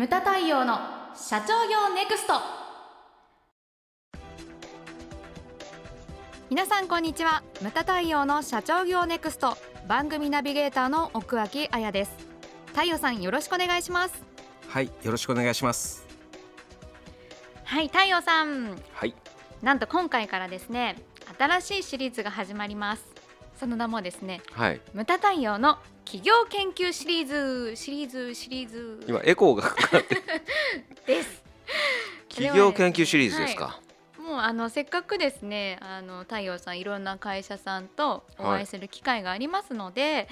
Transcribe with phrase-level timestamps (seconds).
[0.00, 0.78] ムタ太陽の
[1.14, 2.32] 社長業ネクスト。
[6.48, 7.42] 皆さんこんにちは。
[7.60, 9.58] ムタ太陽の社長業ネクスト。
[9.86, 12.12] 番組ナビゲーターの奥脇彩です。
[12.68, 14.24] 太陽さんよろしくお願いします。
[14.68, 16.06] はいよろしくお願いします。
[17.64, 18.78] はい太陽さん。
[18.94, 19.14] はい。
[19.60, 20.96] なんと今回からですね
[21.38, 23.09] 新しいシリーズが始まります
[23.60, 24.80] その名もですねはい。
[24.94, 25.76] ムタ太陽の
[26.06, 29.04] 企業研究シリーズシリーズシリーズ。
[29.06, 30.16] 今エコーがかかって
[31.06, 31.42] です。
[32.30, 33.78] 企業研究シリーズですか、
[34.18, 38.66] もうあのせっかくですねあの太陽さんいろんな会社さんとお会い。
[38.66, 40.26] する機会がありますので、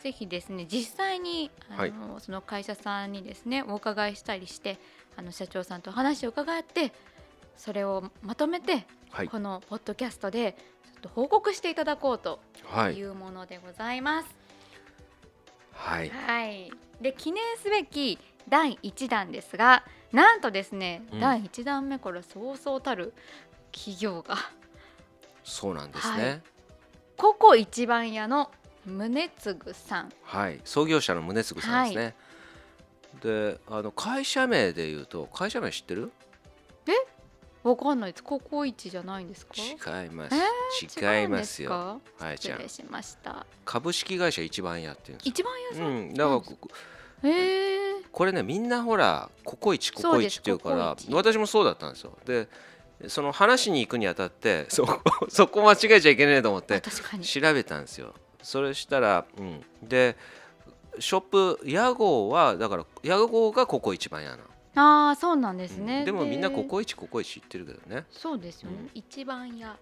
[0.00, 2.20] ぜひですね実際にあの、はい。
[2.20, 4.78] その会社さんにですねお伺いしたりして
[5.16, 6.92] あの社長さんとお話を伺って
[7.56, 9.28] それをまとめて、はい。
[9.28, 10.56] このポッドキャストで
[11.04, 12.94] と報告していただこうとはい。
[12.94, 14.28] いうものでございます。
[15.72, 16.08] はい。
[16.08, 18.18] はい、で記念すべき
[18.48, 21.20] 第1弾ですがなんとですね、うん。
[21.20, 23.12] 第1弾目からそうそうたる
[23.70, 24.36] 企業が
[25.42, 26.42] そうなんですはね
[27.16, 28.50] ココ一番屋の
[28.86, 30.12] 宗次さん。
[30.22, 32.14] はい、創業者の宗次さんですね、
[33.22, 36.12] であの会社名で言うと会社名知ってる？
[37.64, 38.22] わかんないです。
[38.22, 39.54] ココイチじゃないんですか？
[39.56, 40.36] 違います、
[41.00, 41.70] え違いますよ。
[42.18, 43.46] はい失礼しました。
[43.64, 46.68] 株式会社一番屋っていうんです一番屋さん、うん、だからここ。
[47.22, 52.16] へえこれねみんなほらココイチココイチっていうから私もそうだったんですよ。
[52.26, 52.48] で
[53.08, 58.14] その話に行くにあたってそこ そこ間違えちゃいけないと思って調べたんですよ。
[58.42, 60.16] それしたら、うん、で
[60.98, 64.44] ショップ屋号はだから屋号がここ一番屋な、
[64.76, 66.04] ああそうなんですね、うん。
[66.04, 68.04] でもみんなここ一ここ一言ってるけどね。
[68.10, 68.90] そうですよね、うん。
[68.94, 69.76] 一番屋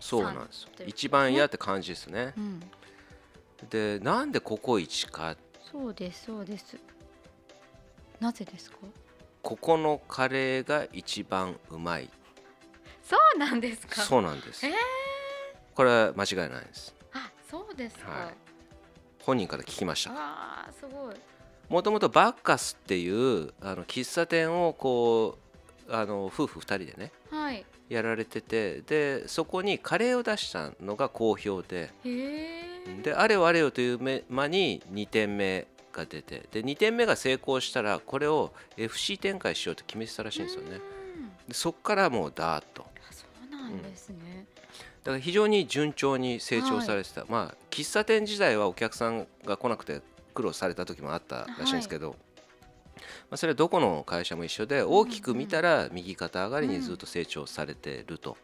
[0.00, 0.68] そうなんですよ。
[0.86, 2.32] 一番屋って感じですね。
[2.36, 2.60] うん。
[3.70, 5.36] でなんでココイチか
[5.70, 6.76] そうですそうです。
[8.20, 8.78] なぜですか？
[9.42, 12.08] ここのカレーが一番うまい。
[13.02, 14.00] そうなんですか？
[14.00, 14.64] そうなんです。
[14.66, 14.72] えー。
[15.74, 16.94] これは間違いないです。
[17.12, 18.34] あそうですか、はい。
[19.20, 20.10] 本人から聞きました。
[20.14, 21.14] あーすごい
[21.72, 25.38] もともとバッカスっていうあの喫茶店をこ
[25.88, 27.64] うあの夫婦2人でねはい。
[27.88, 31.90] やられててでそこにカレーを出したのが好評で。
[33.02, 40.80] であれよあれよという間に2点目が出てで2点目が成功したらこれを FC 展開しようと決めてたらしいんですよね。
[41.48, 42.84] でそこからもうダーッと。
[43.08, 44.46] あそうなんですね、
[45.04, 50.02] だから非常に順調に成長されてた、まあ喫茶店時代はお客さんが来なくて
[50.32, 52.16] 苦労された時もあったらしいんですけど、
[53.30, 58.36] まあ、それはどこの会社も一緒で大きく見たら右肩上がりにずっと成長されてると。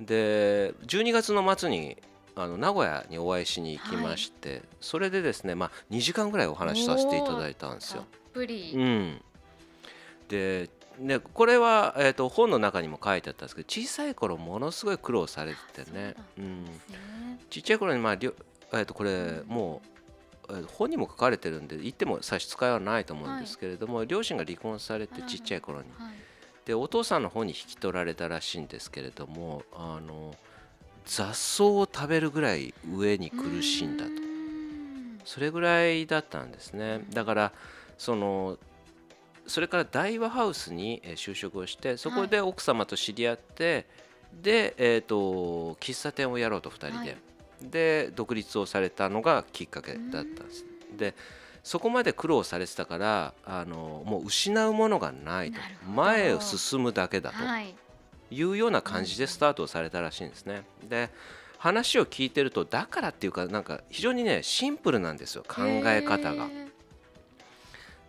[0.00, 1.98] で12月の末に
[2.34, 8.06] あの名古屋にお会いしに行きまして、それでですね、まあ、2時間ぐらいお話しさせていただいたんですたっよ。
[8.32, 9.20] ぷり、うん、
[10.28, 16.14] でねこれは、えー、と本の中にも書いてあったんですけど小さい頃ものすごい苦労されててね。
[16.38, 16.64] うん
[17.50, 18.34] ちっちゃい頃にまありょ、
[18.72, 19.99] えー、とこれもう、えー
[20.76, 25.88] 本にも書かれてるんで言っても差し支えはないと思うんですけれども、両親が離婚されてちっちゃい頃に。
[25.98, 26.12] はい。
[26.64, 30.36] でお父さんの方に引き取られたらしいんですけれどもあの
[31.06, 34.10] 雑草を食べるぐらい上に苦しんだと。
[35.24, 37.04] それぐらいだったんですね。
[37.10, 37.52] だから
[37.98, 38.58] その
[39.46, 43.86] それから大和ハウスにえー就職をしてそこで奥様と知り合って、
[44.42, 47.16] で、えー、と喫茶店をやろうと2人で、はい
[47.62, 50.64] で独立をされたのがきっかけだったんです。
[50.96, 51.14] で
[51.62, 55.58] そこまで苦労されてたからあのもう失うものがないと。
[55.94, 57.36] 前を進むだけだと。
[57.36, 57.74] はい。
[58.30, 60.62] いうような感じでスタートをされたらしいんですね。
[60.88, 61.10] で
[61.58, 65.44] 話を聞いてるとだからっていうかなんか非常にねシンプルなんですよ。
[65.46, 66.48] 考え方が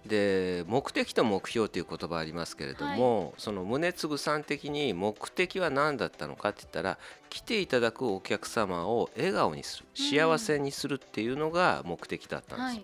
[0.06, 6.98] で目的と目標という言葉ありますけれども、その宗次さん的に目的は何だったのかって言ったら
[7.30, 10.10] 来ていただくお客様を笑顔にするうん。
[10.10, 12.84] 幸せにするっていうのが目的だったんですよ。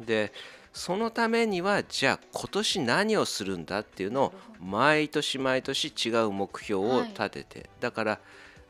[0.00, 0.06] はい。
[0.06, 0.32] で
[0.72, 8.20] そのためにはじゃあ今年何をするんだっていうのを毎年毎年違う目標を立てて、だから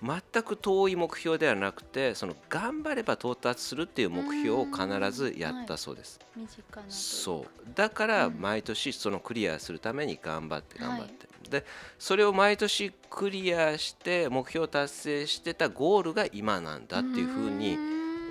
[0.04, 6.20] 全く遠い目標ではなくてその頑張れば到達するっていう目標を必ずやったそうです。
[6.36, 7.68] 身近なというそう。
[7.74, 8.38] だからうん。
[8.38, 11.64] 毎年そのクリアするために頑張って頑張って、で
[11.98, 17.78] それを毎年クリアして目標達成してたゴールが今なんだっていうふうに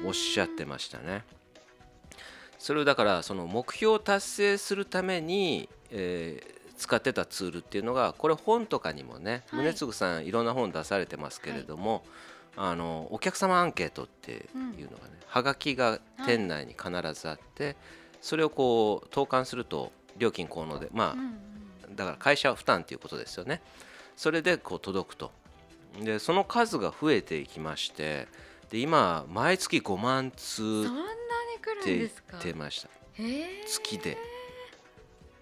[0.06, 1.24] おっしゃってましたね。
[2.60, 9.74] それをだからその目標を達成するために、えー使ってたツールっていうのがこれ本とかにもね、はい。
[9.74, 12.04] 宗次さんいろんな本出されてますけれども、
[12.56, 17.76] あのお客様アンケートっていうのがね、はがきが店内に必ずあって、
[18.22, 23.62] それをこう投函すると料金効能でまあ、だから会社負担ということですよね。
[24.16, 25.32] それでこう届くと。
[26.02, 28.28] でその数が増えていきまして
[28.72, 32.90] で今毎月5万通って言ってました。
[33.68, 34.18] 月で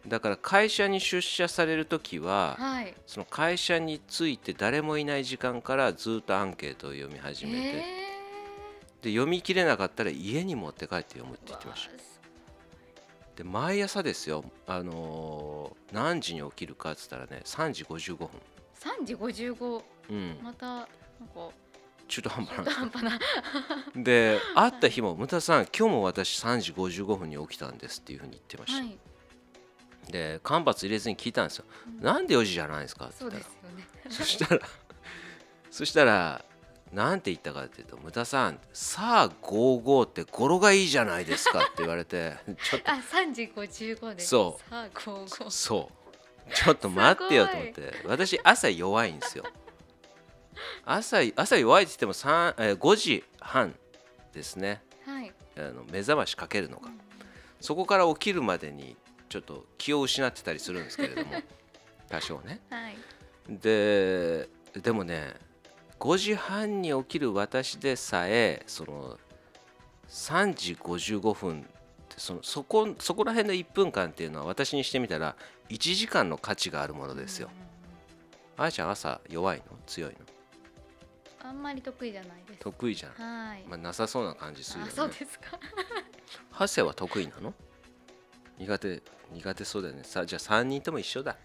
[0.08, 2.94] だから会社に出社される時ははい。
[3.06, 7.84] その会社について誰もいない時間からずっとアンケートを読み始めてへ
[9.02, 11.92] で読み切れなかったら家に持って帰って読むってー言ってました。
[13.36, 18.28] で毎朝ですよ、あのー何時に起きるかっつったらね3時55分。
[18.80, 20.40] 3時55うん。
[20.42, 20.88] またなんか
[22.08, 22.72] 中途半端な。
[22.72, 23.20] 半端な。
[23.96, 28.98] で会った日も「ムタさん今日も私3時55分に起きたんです」っていうふうに言ってました、はい
[30.10, 31.66] で間髪入れずに聞いたんですよ
[32.02, 33.50] 「なんで4時じゃないんですか?」ってそう言ったら。
[33.50, 34.10] ですよね。
[34.10, 34.62] そしたら
[35.72, 36.46] そしたら
[36.92, 42.36] なんて言ったかっていうと「ムタさんさあ55って語呂がいいじゃないですか」って言われて
[42.70, 42.92] ちょっと。
[42.92, 44.70] あ3時55ですそう。
[44.70, 45.90] さあ55そ
[46.50, 46.54] う。
[46.54, 47.94] ちょっと待ってよと思って。
[48.06, 49.46] 私朝弱いんですよ。
[50.86, 53.74] 朝朝弱いって言っても3えー5時半
[54.34, 54.84] ですね。
[55.06, 55.34] はい。
[55.58, 56.90] あの目覚ましかけるのが。
[56.90, 57.00] うん。
[57.62, 58.98] そこから起きるまでに
[59.32, 61.32] ちょっと気を失ってたりするんですけれども
[62.10, 62.60] 多少ね。
[62.70, 62.98] はい。
[63.48, 65.36] ででもね
[66.00, 69.18] 5時半に起きる私でさえその
[70.10, 71.64] 3時55分っ
[72.10, 75.38] てそのそこそこら辺の1分間っていうのは私にしてみたら
[75.70, 77.50] 1時間の価値があるものですよ。
[78.58, 79.78] あやちゃん朝弱いの？
[79.88, 80.18] 強いの？
[81.44, 82.60] あんまり得意じゃないです。
[82.60, 83.64] 得意じゃん、はい。
[83.66, 85.58] まあ、なさそうな感じするよあねそうですか。
[86.52, 87.54] ハセは得意なの？
[88.62, 89.02] 苦手
[89.34, 90.04] 苦手そうだよね。
[90.04, 91.36] さじゃあ3人とも一緒だ。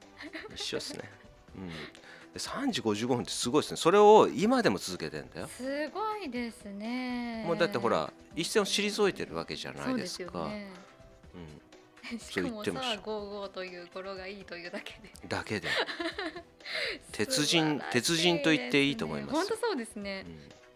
[0.54, 1.10] 一緒っすね。
[1.56, 1.68] うん。
[1.68, 1.74] で
[2.38, 3.76] 3時55分ってすごいですね。
[3.76, 5.48] それを今でも続けてんだよ。
[5.48, 7.44] すごいですね。
[7.46, 10.70] もうだってほら一線を退いてるわけじゃないうですかね。
[12.10, 13.00] うん、 しかもさ言ってました。
[13.02, 15.10] 55という語呂がいいというだけで。
[15.28, 15.68] だけで。
[17.12, 19.34] 鉄人鉄人と言っていいと思います。
[19.34, 20.24] 本当そうですね。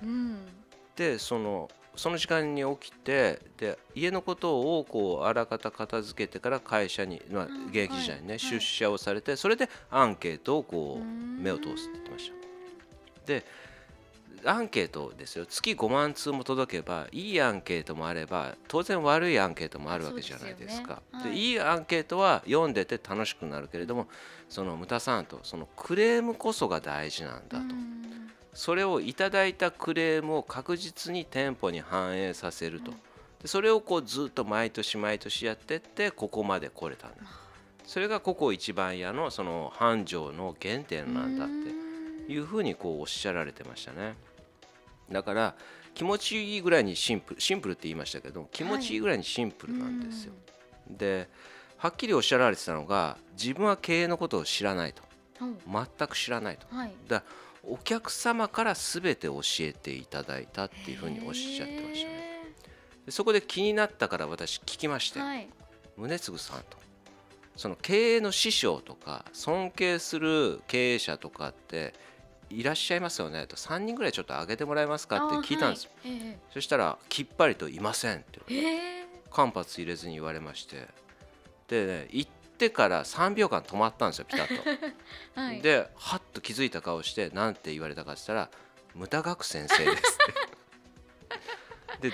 [0.02, 0.08] うん。
[0.08, 0.49] うん。
[0.96, 11.29] でそのその時間に起きてで家のことをこうあらかた片付けてから会社に、まあうん、現役時代にね、はい出社をされてそれでアンケートをこううん。
[11.43, 13.27] 目を通すって言ってました。
[13.27, 13.45] で
[14.45, 15.47] アンケートですよ。
[15.47, 21.03] 月5万通も届けばいいアンケートもあれば当然悪いアンケートもあるわけじゃないですか。
[21.12, 21.25] でね。
[21.25, 21.33] はい。
[21.33, 24.06] でいいアンケートは読んでて楽しくなるけれども
[24.49, 27.99] そのムタさんとそのクレームこそが大事なんだと、うん
[28.59, 32.99] それをいただいたクレームを確実に店舗に反映させると、うん。
[33.41, 37.19] でそれをこうずっと毎年毎年やってってここまで来れたんだ。
[37.87, 44.17] それがここ一番屋のその繁盛の原点なんだっていうふうにこうおっしゃられてましたね。
[45.09, 45.55] だから
[45.95, 50.33] 気持ちいいぐらいにシンプルシンプルって言いましたけど気持ちいいぐらいにシンプルなんですよ、
[50.91, 51.29] で
[51.77, 55.05] はっきりおっしゃられてたのが自分は経営のことを知らないと。
[55.41, 55.59] うん。
[55.65, 56.67] 全く知らないと。
[56.75, 56.93] はい。
[57.07, 57.23] だ
[57.69, 62.55] お客様から全て教えていただいたっていうふうにおっしゃってましたね。
[63.06, 65.49] でそこで気になったから私聞きまして、はい。
[65.97, 66.79] 宗次さんと。
[67.56, 71.93] その経営の師匠とか尊敬する経営者とかって
[72.50, 73.47] いらっしゃいますよね。
[73.47, 75.85] と3人ぐらいちょっと挙げてもらえますかって聞いたんです。
[75.85, 76.19] よ、あはい。
[76.23, 78.41] えそしたらきっぱりと「いません」って
[79.31, 80.87] 間髪入れずに言われまして。
[81.69, 84.62] でね行ってから3秒間止まったんですよピタッと。
[85.41, 85.62] はい。
[85.62, 88.50] ではっと気づいた顔して何て言われたかって言ったら
[88.95, 90.19] 「無駄学先生です」
[92.00, 92.11] って。
[92.11, 92.12] で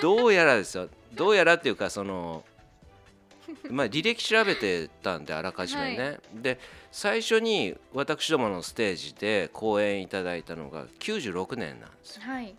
[0.00, 0.88] どうやらですよ。
[1.12, 2.44] どうやらっていうかその
[3.70, 6.58] まあ履歴調べてたんであらかじめね、で
[6.90, 12.22] 最初に私どものステージで講演いただいたのが96年なんですよ。
[12.22, 12.54] はい。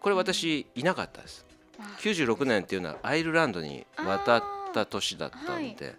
[0.00, 1.46] これ私いなかったです。
[1.78, 4.42] あ96年っていうのはアイルランドに渡っ
[4.72, 5.94] た年だったんで、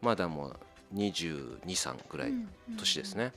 [0.00, 0.56] まだもう
[0.94, 2.32] 223ぐらい
[2.78, 3.32] 年ですね、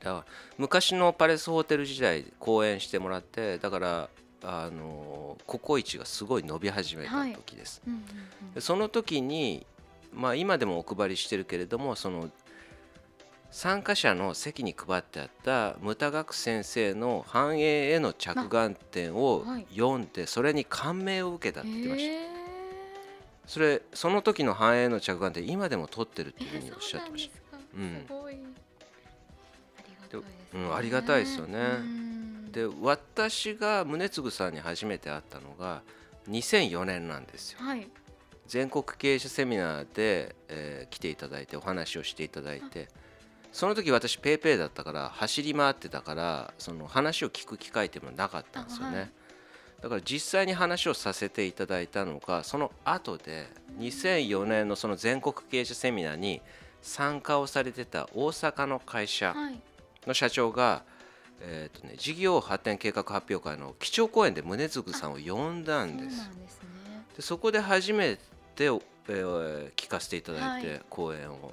[0.00, 0.24] だから
[0.58, 4.08] 昔のパレスホテル時代講演してもらってだから
[4.42, 7.82] あのココイチがすごい伸び始めた時です、
[8.58, 9.66] その時に
[10.12, 12.30] まあ今でもお配りしてるけれどもその
[13.50, 19.66] 参加者の席に配ってあった牟田学先生の繁栄への着眼点をはい。
[19.70, 22.29] 読んでそれに感銘を受けたっうんて言ってました、へえ
[23.50, 27.58] それその時の繁栄の着眼点今でも取ってるっていうふうえにおっしゃってました。
[27.58, 27.94] そうなんうん。
[27.94, 28.36] ですごい。
[28.36, 30.54] ありがたいですね。
[30.54, 31.58] うんありがたいですよね。
[31.58, 32.52] うん。
[32.52, 35.82] で私が宗次さんに初めて会ったのが
[36.28, 37.58] 2004年なんですよ。
[37.60, 37.88] はい。
[38.46, 42.88] 全国経営者セミナーで、えー来ていただいてお話をしていただいて
[43.50, 49.10] その時私ペイペイだったから走り回ってたからその話を聞く機会っていうのはなかったんですよね、あはい
[49.82, 53.46] だから実際に話をさせていただいたのがその後で
[53.78, 56.42] 2004年のその全国経営者セミナーに
[56.82, 59.60] 参加をされてた大阪の会社はい。
[60.06, 60.82] の社長が、
[61.42, 66.16] えーとね、事業発展計画発表会の基調講演で宗次さんを呼んだんです。
[66.16, 67.04] ですね。
[67.16, 68.16] でそこで初め
[68.54, 68.80] て、えー
[69.76, 70.82] 聞かせていただいて、はい。
[70.88, 71.52] 講演を。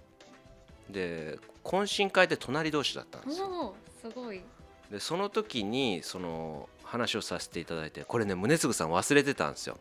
[0.90, 3.76] で懇親会で隣同士だったんですよ。
[4.02, 4.42] すごい。
[4.90, 9.78] でその時にその話をさせていただいてこれね宗次さん忘れてたんですよ。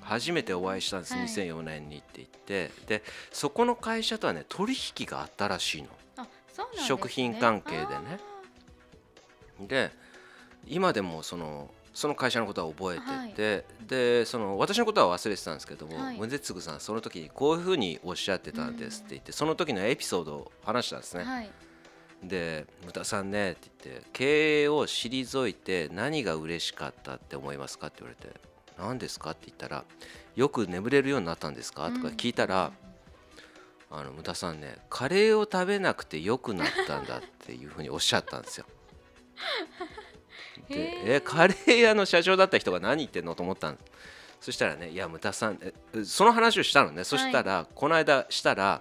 [0.00, 1.26] 初めてお会いしたんです、はい。
[1.26, 2.70] 2004年にって言って。
[2.86, 5.88] でそこの会社とはね取引があったらしいの。
[5.88, 6.82] ね。
[6.86, 8.18] 食品関係でね。
[9.60, 9.92] あで
[10.66, 16.16] 今でもそのその会社のことは覚えてて、でその私のことは忘れてたんですけども、はい。
[16.16, 21.50] 宗次さんその時にこういうふうにおっしゃってたんですって言って、その時のエピソードを話したんですね、ーはい
[22.22, 28.34] で「牟田さんね」って言って「経営を退いて何が嬉しかったって思いますか?」って言われて
[28.78, 29.84] 「何ですか?」って言ったら
[30.36, 32.72] 「よく眠れるようになったんですか?」とか聞いたら
[33.90, 38.66] 「あの牟田さんねカレーを食べなくてよくなったんだ」っていうふうにおっしゃったんですよ。
[40.68, 43.34] へでーえカレー屋の社長だった人が何言ってんの？
[43.34, 43.90] と思ったんです
[44.46, 45.72] そしたらね「いや牟田さんえ
[46.04, 48.80] その話をしたのねそしたら、この間したら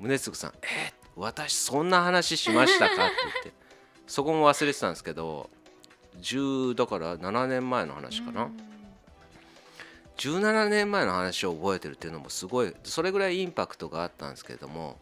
[0.00, 3.66] 宗次さん「え私そんな話しましたか?」って言って。
[4.06, 5.50] そこも忘れてたんですけど
[6.20, 8.56] 10だから7年前の話かな、うん。
[10.16, 14.98] 17年前の話を覚えてるっていうのもすごいそれぐらいインパクトがあったんですけれども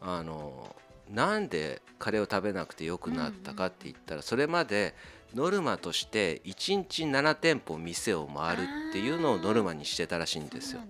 [0.00, 0.74] あの
[1.10, 4.94] なんでカレーを食べなくてよくなったかって言ったらそれまで
[5.34, 10.80] ノルマとして1日7店舗店を回るっていうのをノルマにしてたらしいんですよ。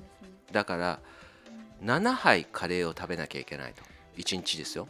[0.53, 1.01] だから
[1.83, 3.83] 7杯カレーを食べなきゃいけないと
[4.17, 4.89] 1日ですよ。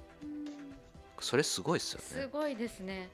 [1.21, 2.05] それすごいですよね。
[2.05, 3.09] すごいですね。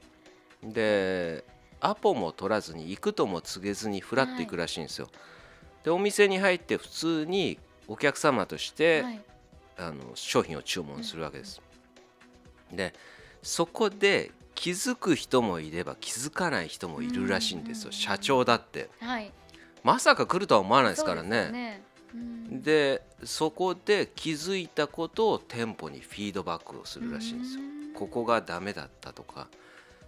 [0.63, 1.43] で
[1.79, 5.07] アポも取らずに行くとも告げずにフラッと行くらしいんですよ、
[5.83, 9.21] でお店に入って普通にお客様として、はい。
[9.77, 11.61] あの商品を注文するわけです、
[12.73, 12.93] で
[13.41, 18.89] そこで気づく人もいれば気づかない人もいるらしいんですよ、うん社長だって。
[18.99, 19.31] はい。
[19.81, 21.49] まさか来るとは思わないですからね。
[21.49, 21.88] ねうん
[22.51, 27.61] でそこで気づいたことを店舗にフィードバックをするらしいんですよ。
[27.61, 27.93] うん。
[27.93, 29.47] ここがダメだったとか。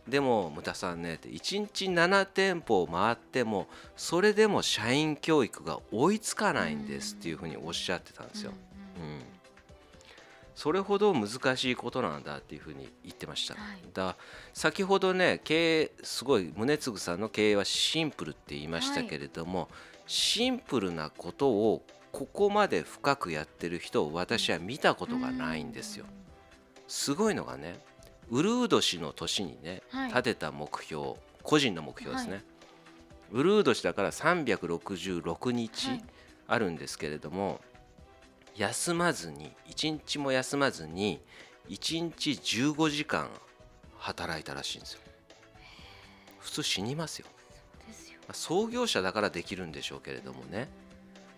[0.08, 8.52] でも牟田さんねって1日7店舗を回ってもそれでも社員教育が追いつかないんですっていうふうにおっしゃってたんですよ。
[9.00, 9.22] うん
[10.54, 13.56] それほど難しいことなんだっていうふうに言ってました。
[13.56, 13.80] はい。
[13.94, 14.16] だ
[14.54, 19.70] 先ほどね経営すごい宗次さんの経営はシンプルって言いましたけれども、
[20.12, 26.06] シンプルなことをここまで深くやってる人を私は見たことがないんですよ。
[26.90, 27.80] すごいのがね
[28.30, 30.08] ウルード氏の年にね、はい。
[30.10, 31.14] 立てた目標
[31.44, 32.44] 個人の目標ですね、はい。
[33.32, 36.04] ウルード氏だから366日はい。
[36.46, 37.62] あるんですけれども、
[38.58, 41.22] 休まずに1日も休まずに
[41.70, 43.30] 1日15時間
[43.98, 45.00] 働いたらしいんですよ。
[46.40, 47.28] 普通死にますよ
[48.34, 50.70] 創業者だからできるんでしょうけれどもね。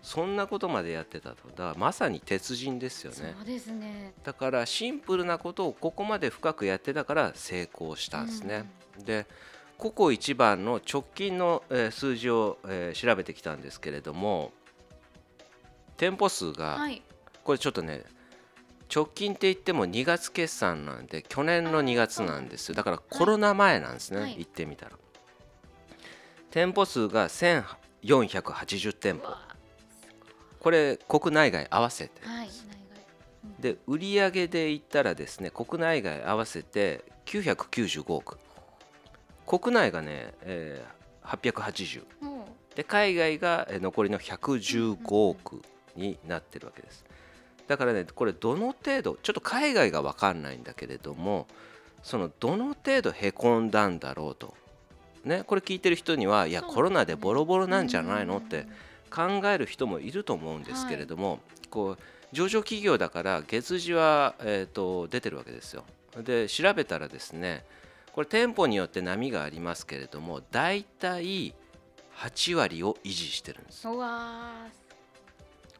[0.02, 1.48] そんなことまでやってたと。
[1.48, 3.34] だからまさに鉄人ですよね。
[3.38, 4.12] そうですね。
[4.22, 8.70] だからシンプルなことをここまで深くやってたから成功したんですね。
[9.02, 9.26] で
[9.78, 14.52] ココ一番の直近の、えー数字を、えー調べてきたんですけれども
[15.96, 17.02] 店舗数が、はい。
[17.42, 18.04] これちょっとね
[18.94, 22.74] 直近って言っても2月決算なんで去年の2月なんですよ。
[22.74, 24.34] だからコロナ前なんですね、はい。
[24.36, 24.92] 言ってみたら
[26.54, 29.34] 店舗数が1480店舗。
[30.60, 32.24] これ国内外合わせて。
[32.24, 32.48] はい
[33.60, 38.38] で売上で言ったらですね国内外合わせて995億。
[39.46, 42.46] 国内がね、えー880も
[42.76, 45.60] で海外がえー残りの115億
[45.96, 47.04] になってるわけです。
[47.66, 51.48] だからねこれどの程度ちょっと海外が分かんないんだけれども
[52.04, 54.54] そのどの程度へこんだんだろうと
[55.24, 55.44] ね。
[55.46, 58.66] これ聞いてる人にはいやコロナでボロボロなんじゃないのうんって
[59.10, 61.40] 考える人もいると思うんですけれども、
[61.70, 61.98] こう
[62.32, 65.84] 上場企業だから月次は、えー、と出てるわけですよ。
[66.22, 67.64] で調べたらですね
[68.12, 71.54] これ店舗によって波がありますけれども大体
[72.16, 73.86] 8割を維持してるんです。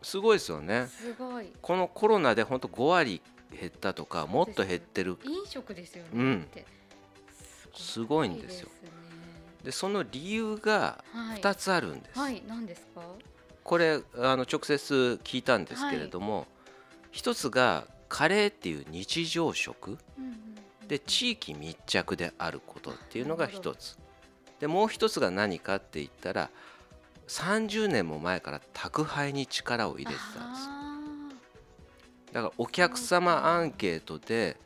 [0.03, 0.75] すごいですよね。
[0.75, 1.47] ーすごい。
[1.63, 3.23] このコロナで本当5割
[3.59, 5.17] 減ったとかもっと減ってる。
[5.25, 6.49] 飲食ですよねうん。
[7.75, 8.69] すごいんですよ
[9.65, 11.41] でその理由がはい。
[11.41, 13.01] 2つあるんです、はい何ですか？
[13.65, 16.47] これあの直接聞いたんですけれども、
[17.11, 19.99] 一つがカレーっていう日常食。
[20.87, 23.97] で地域密着であることっていうのが一つ。
[24.61, 26.51] でもう一つが何かって言ったら
[27.27, 32.33] 30年も前から宅配に力を入れてたんです。
[32.35, 34.59] だからお客様アンケートで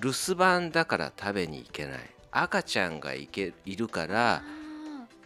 [0.00, 2.00] 留守番だから食べに行けない
[2.32, 4.42] 赤ちゃんがいけいるから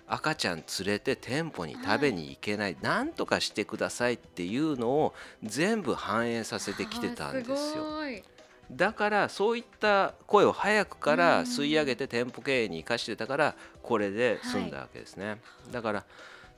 [0.09, 7.87] 赤ちゃん連れて店舗に食べに行けない、はい、なんとかしてくださいっていうのを全部反映させてきてたんですよ。
[8.71, 15.29] だからそういった声を早くから吸い上げて店舗経営に生かしてたからこれで済んだわけですね。
[15.29, 15.39] はい、
[15.73, 16.05] だから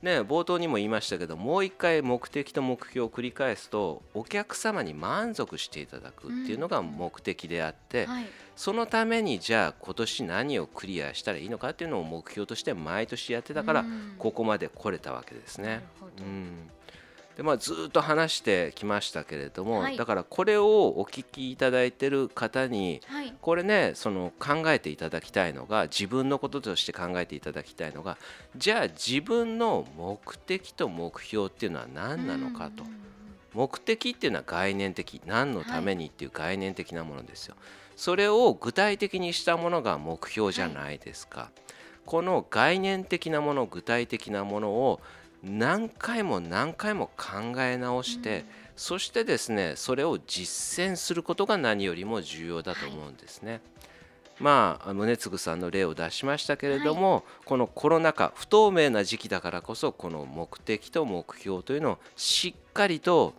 [0.01, 8.25] ね、冒頭にも言いましたけどもう一回目的と目標を繰り返すとお客様に満足していただくっていうのが目的であって、うんはい、
[8.55, 13.85] そのためにじゃあ今年何をクリアしたらいいのかっていうのを目標として毎年やってたから、
[14.17, 15.81] ここまで来れたわけですね。
[16.19, 16.69] うん
[17.39, 28.17] でまあ、ずっと話してきましたけれども、はい、だからこれをお聞きいただいてる方に、はい、これねその考えていただきたいのが自分のこととして考えていただきたいのが
[28.57, 32.83] じゃあ自分の目的と目標っていうのは何なのかと。
[33.53, 37.55] 目的っていうのは概念的何のためにっていう概念的なものですよ。
[37.57, 41.51] はい、それを具体的にしたものが目標じゃないですか。
[42.05, 44.99] この概念的なもの具体的なものを
[45.43, 53.51] 何回も何回も考え直して、うん、そしてですねそれを実践することが何よりも重要だと思うんですね。
[53.51, 53.61] はい、
[54.39, 63.33] まあ宗次さんの例を出しましたけれども、はい、このコロナ禍不透明な時期だからこそこの目的と目標というのをしっかりと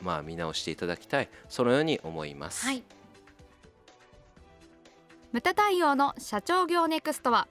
[0.00, 1.28] まあ見直していただきたい。
[1.48, 2.64] そのように思います。
[2.64, 2.82] はい、
[5.32, 7.46] 無駄対応の社長業ネクストは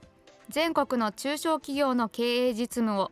[0.49, 3.11] 全国の中小企業の経営実務を